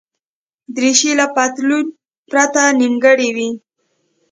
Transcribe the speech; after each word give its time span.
دریشي 0.75 1.11
له 1.19 1.25
پتلون 1.35 1.85
پرته 2.29 2.61
نیمګړې 2.79 3.29
وي. 3.35 3.49